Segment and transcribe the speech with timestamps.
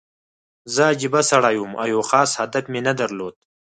[0.73, 3.35] زه عجیبه سړی وم او یو خاص هدف مې نه درلود